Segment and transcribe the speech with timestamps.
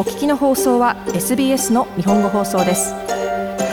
[0.00, 2.94] お聞きの放送は SBS の日本語放送です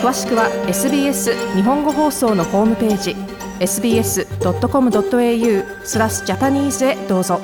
[0.02, 3.16] 詳しくは SBS 日本語放送のホームページ
[3.60, 7.40] sbs.com.au スラスジャパニーズへどうぞ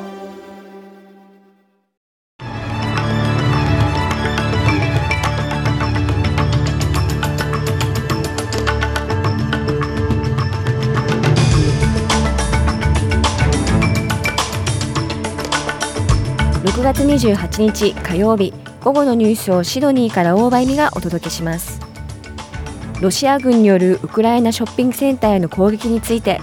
[16.64, 18.52] 6月28日火曜日
[18.84, 21.80] 午後のニュースをシドニーから大場美がお届けします
[23.00, 26.38] ロシア軍によるウクライナショッピングセンターへの攻撃について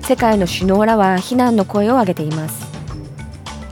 [0.00, 2.64] 世界の首脳らは非難の声を上げています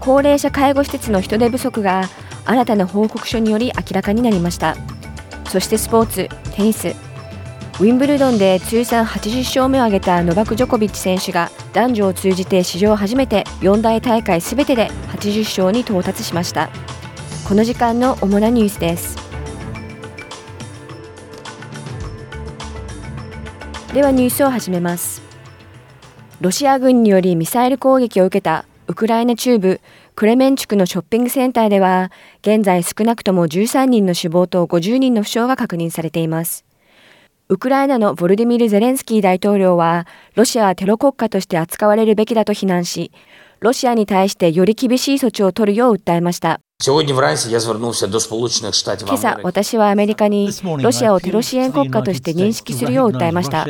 [0.01, 2.11] 高齢者介護施設の人手不足が
[2.45, 4.77] 新たな報告書により明らかになりました
[5.49, 16.69] そしてスポーツテニスウィンブルドンで通算80勝目を挙げたノバク・ジョコビッチ選手が男女を通じて史上初めて4大大会すべてで80勝に到達しました
[17.51, 19.17] この時間の主なニュースです
[23.93, 25.21] ではニュースを始めます
[26.41, 29.81] ロシア軍によりミサイル攻撃を受けたウクライナ中部
[30.15, 32.13] クレメンチュクのショッピングセンターでは
[32.43, 36.65] 現在少なくとも13人の死亡と50人の負傷が確認されています
[37.49, 40.07] ウクライナのボルディミル・ゼレンスキー大統領は、
[40.37, 43.11] ロシアはテロ国家として扱われるべきだと非難し、
[43.59, 46.61] ロシアに対してより厳しい措置を取るよう訴えました。
[46.83, 47.31] 今朝、
[49.43, 50.49] 私はアメリカに
[50.81, 53.67] ロシアをテロ支援国家として認識するよう訴えました。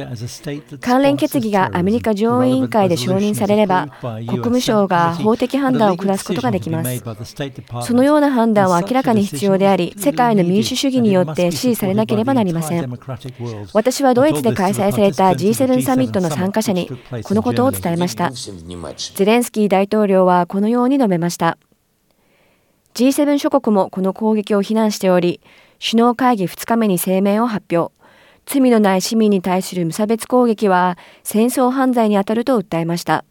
[0.80, 7.02] 関連決議がアメリカ上院委員会で承認されれば、国務省が法的判断を下すことができます。
[7.82, 12.92] そのような判断は明らかに必要であり、世界の民主主義によって支持されなければなりません。
[13.74, 16.88] 私はドイツで開催された G7 サミットの参加者に、
[17.24, 18.30] このことを伝えました。
[19.16, 21.58] ゼレンスキー大統領はこのように述べました。
[23.00, 25.40] G7 諸国もこの攻撃を非難しており、
[25.82, 27.94] 首脳会議2日目に声明を発表。
[28.44, 33.24] 罪のない市民に対する無差別攻撃は戦争犯罪にあたると訴えました。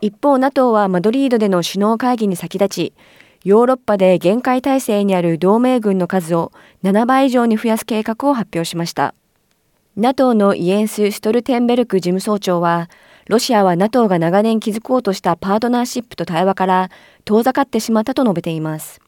[0.00, 2.92] 一方 NATO はマドリードでの首脳会議に先立ち、
[3.42, 6.52] ヨーロッパで限界体制にある同盟軍の数を
[6.84, 9.12] 7倍以上に増やす計画を発表しました。
[9.96, 12.88] NATO のイエンス・ストルテンベルク事務総長は、
[13.30, 16.90] ロシアは NATO が長年築こうとしたパートナーシップと対話から
[17.24, 19.00] 遠ざかってしまったと述べています。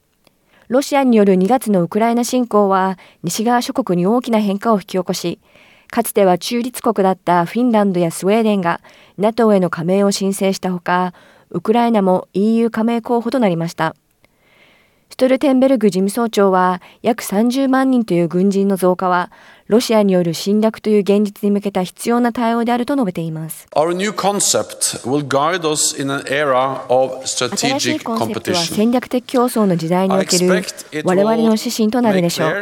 [0.69, 5.39] ロシアによる2月のウクライナ侵攻は西側諸国に大きな変化を引き起こし、
[5.91, 8.79] かつては中立国だったフィンランドやスウェーデンが
[9.17, 11.13] NATO への加盟を申請したほか、
[11.49, 13.93] ウクライナも EU 加盟候補となりました。
[15.13, 19.31] ストルテンベルグ事務総長は、約30万人という軍人の増加は、
[19.67, 23.67] ロシアによる侵略という現実に向けた必要な対応であると述べています。
[23.75, 24.53] 新しいコンセプ
[28.41, 30.47] トは戦略的競争の時代における
[31.05, 32.51] 我々の指針となるでしょう。
[32.51, 32.57] ロ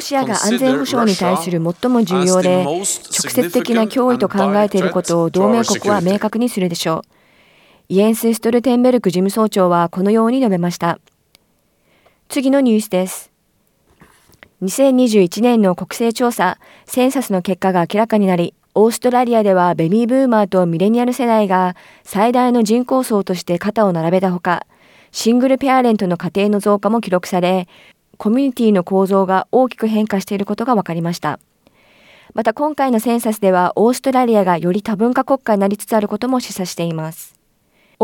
[0.00, 6.98] シアが安全保障に対する最も重要で、直接的な脅威と考えていることを同盟国は明確にするでしょ
[7.90, 7.94] う。
[7.94, 11.00] イエンス・ストルテンベルク事務総長はこのように述べました。
[12.32, 13.30] 次のニュースです。
[14.62, 16.56] 2021年の国勢調査、
[16.86, 24.66] センサスの結果が明らかになり、オーストラリアではベビーブーマーとミレニアル世代が最大の人口層として肩を並べたほか、
[25.10, 27.68] シングルペアレントの家庭の増加も記録され、
[28.16, 31.38] コミュニティの構造が大きく変化していることが分かりました。
[32.32, 37.31] また今回のセンサスではオーストラリアがより多文化国家になりつつあることも示唆しています。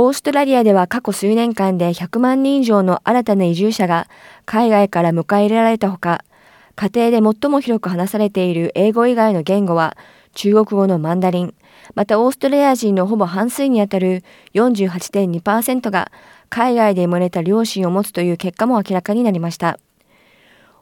[0.00, 4.06] オーストラリアでは過去数年間で100万人以上の新たな移住者が
[4.46, 6.22] 海外から迎え入れられたほか、
[6.76, 9.96] 家庭で最も広く話されている英語以外の言語は
[10.34, 11.54] 中国語のマンダリン、
[11.96, 14.22] またオーストラリア人のほぼ半数にあたる
[14.54, 16.12] 48.2%が
[16.48, 19.80] 海外で生まれた両親を持つという結果も明らかになりました。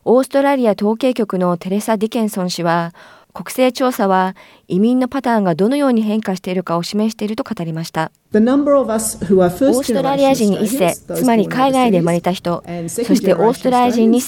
[0.04, 2.92] オーストラリア統計局のテレサ・ディケンソン氏は、
[3.36, 4.34] 国勢調査は
[4.66, 8.10] 移民のパターンがどのように変化しているかを示していると語りました。
[8.32, 14.20] オーストラリア人1世、つまり海外で生まれた人、そしてオーストラリア人2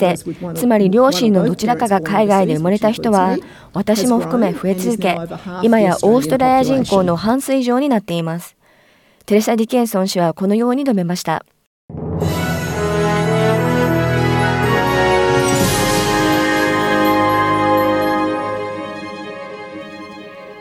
[0.52, 3.38] 世、つまり両親のどちらかが海外で生まれた人は、
[3.72, 5.19] 私も含め増え続け、
[5.62, 8.56] 今やオーストラリア人口の半数以上になっています。
[9.25, 11.44] テレサ・ディケンソン氏はこのように述べました。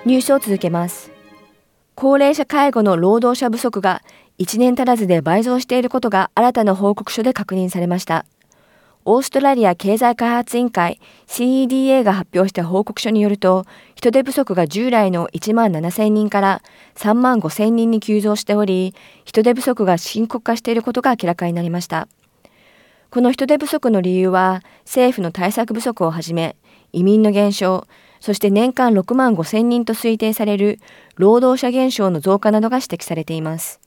[0.08, 1.12] 入手を続けます。
[1.96, 4.02] 高齢者介護の労働者不足が
[4.40, 8.26] 1年足らずで倍増していることが新たな報告書で確認されました。
[9.04, 13.66] オーストラリア経済開発委員会 CEDA が発表した報告書によると、
[13.96, 16.62] 人手不足が従来の1万7000人から
[16.96, 18.94] 3万5000人に急増しており、
[19.26, 22.08] 人手不足が深刻化していることが明らかになりました。
[23.12, 26.56] この人手不足の理由は、政府の対策不足をはじめ、
[26.94, 27.86] 移民の減少、
[28.20, 30.80] そして年間6万5千人と推定される
[31.16, 33.80] 労働者減少の増加などが指摘されています。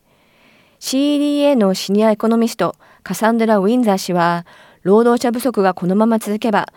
[0.79, 4.45] CEDA のシニアエコノミスト、カサンドラ・ウィンザー氏は、
[4.83, 6.69] 労働者不足がこのまま続けば、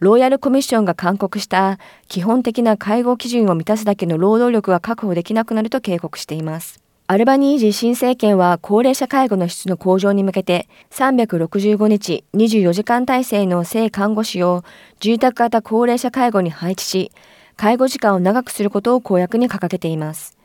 [0.00, 1.78] ロイヤルコミッションが勧告した
[2.08, 6.81] 基本的な介護基準を満たすだけの労働力が確保できなくなると警告しています。
[7.12, 14.64] アルバニージー新政権は高齢者介護の質の向上に向けて365日24時間体制の性看護師を
[14.98, 17.12] 住宅型高齢者介護に配置し、
[17.58, 20.38] 介護時間を長くすることを公約に掲げています。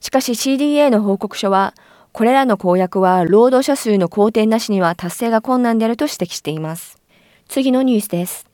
[0.00, 1.74] しかし CDA の報告書は、
[2.14, 6.96] これらの公約は労働者数の好転なしには達成が困難であると指摘しています。
[7.48, 8.46] 次のニュースです。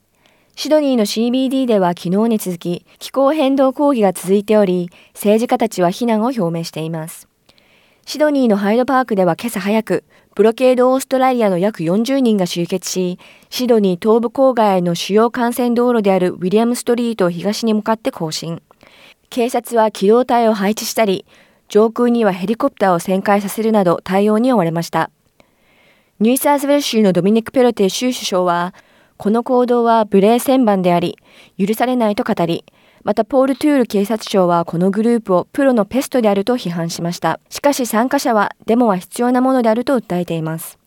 [0.57, 7.29] シドニーの CBD では昨日に続き気候変動抗議が続いており、政治家たちは非難を表明しています。
[8.07, 10.05] シドニーのハイドパークでは今朝早く、
[10.37, 13.19] ブロケードオーストラリアの約40人が集結し、
[13.49, 18.63] シドニー東部郊外への主要幹線道路であるウィリアムストリートを東に向かって行進。
[19.31, 21.25] 警察は機動隊を配置したり、
[21.69, 25.11] 上空にはヘリコプターを旋回させるなど対応に追われました。
[26.21, 28.75] ニューサーズウェル州のドミニク・ペロテ州首相は、
[29.17, 31.17] この行動は無礼旋盤であり、
[31.59, 32.65] 許されないと語り、
[33.05, 37.39] またポール・トゥール警察庁はこのグループをプロのペストであると批判しました。
[37.51, 40.79] しかし参加者はデモは必要なものであると訴えています。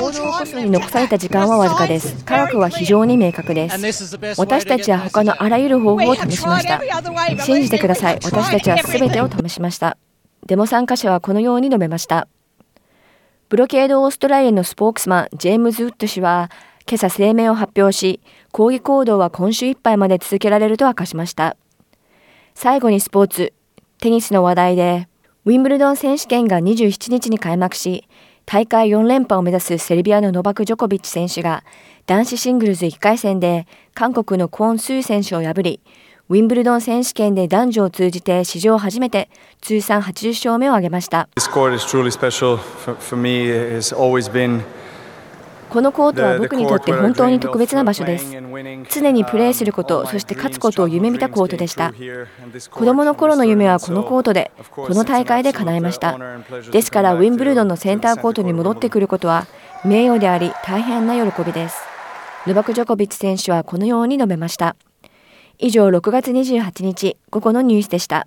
[0.00, 2.24] 動起こすに残された時間はわずかです。
[2.24, 4.16] 科学は非常に明確です。
[4.36, 6.80] 私たちは他のあらゆる方法を試しました。
[7.44, 8.14] 信じてください。
[8.16, 9.96] 私たちは全てを試しました。
[10.46, 12.26] デモ参加者はこのように述べました。
[13.48, 16.50] ブロケードオーストラリアのスポークスマン、ジェームズ・ウッド氏は、
[16.84, 18.20] 今朝声明を発表し、
[18.50, 21.56] 抗議行動は今週いっぱいまで続けられると明かしました。
[22.54, 23.52] 最後にスポーツ、
[24.00, 25.08] テニスの話題で、
[25.44, 28.06] ウィンブルドン選手権が27日に開幕し、
[28.44, 31.62] 大会4連覇を目指すセルビアのノバク・ジョコビッチ選手が
[32.06, 35.80] 男子シングルズ1回戦で韓国のコーン・スー選手を破り、
[36.28, 39.30] ウィンブルドン選手権で男女を通じて史上初めて
[39.60, 41.28] 通算80勝目を挙げました。
[45.72, 48.30] このコートは僕にとって本当に特別な場所です
[48.90, 51.94] 常にプレーすることそして勝つことを夢見たコートでした
[52.70, 56.18] 子供の頃の夢はこのコートでこの大会で叶えました
[56.72, 59.46] ですからウィンブルドンのセンターコートに戻ってくることは
[59.82, 61.80] 名誉であり大変な喜びです
[62.46, 64.76] ルバク・ジョコビッチ選手はこのように述べました
[65.58, 68.26] 以上6月28日午後のニュースでした